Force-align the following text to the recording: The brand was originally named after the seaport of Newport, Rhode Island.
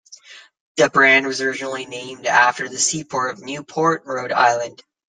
The 0.77 0.89
brand 0.89 1.27
was 1.27 1.41
originally 1.41 1.85
named 1.85 2.25
after 2.25 2.67
the 2.67 2.79
seaport 2.79 3.35
of 3.35 3.41
Newport, 3.43 4.01
Rhode 4.05 4.31
Island. 4.31 4.81